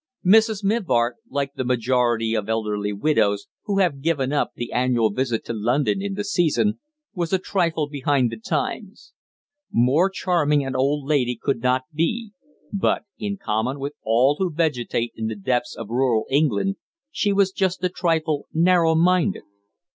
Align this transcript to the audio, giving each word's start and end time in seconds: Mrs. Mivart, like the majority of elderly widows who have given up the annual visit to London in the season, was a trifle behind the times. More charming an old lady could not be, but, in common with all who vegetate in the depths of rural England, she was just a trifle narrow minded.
Mrs. 0.25 0.63
Mivart, 0.63 1.17
like 1.29 1.53
the 1.53 1.63
majority 1.63 2.33
of 2.33 2.49
elderly 2.49 2.91
widows 2.91 3.45
who 3.65 3.77
have 3.77 4.01
given 4.01 4.33
up 4.33 4.53
the 4.55 4.71
annual 4.71 5.11
visit 5.13 5.45
to 5.45 5.53
London 5.53 6.01
in 6.01 6.15
the 6.15 6.23
season, 6.23 6.79
was 7.13 7.31
a 7.31 7.37
trifle 7.37 7.87
behind 7.87 8.31
the 8.31 8.37
times. 8.39 9.13
More 9.71 10.09
charming 10.09 10.65
an 10.65 10.75
old 10.75 11.05
lady 11.05 11.37
could 11.39 11.61
not 11.61 11.83
be, 11.93 12.31
but, 12.73 13.03
in 13.19 13.37
common 13.37 13.79
with 13.79 13.93
all 14.01 14.37
who 14.39 14.51
vegetate 14.51 15.11
in 15.15 15.27
the 15.27 15.35
depths 15.35 15.75
of 15.75 15.89
rural 15.91 16.25
England, 16.31 16.77
she 17.11 17.31
was 17.31 17.51
just 17.51 17.83
a 17.83 17.89
trifle 17.89 18.47
narrow 18.51 18.95
minded. 18.95 19.43